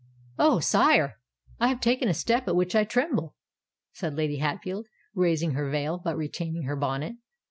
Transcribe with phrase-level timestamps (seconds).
[0.39, 0.59] "Oh!
[0.59, 1.19] sire,
[1.59, 3.35] I have taken a step at which I tremble,"
[3.93, 7.17] said Lady Hatfield, raising her veil, but retaining her bonnet.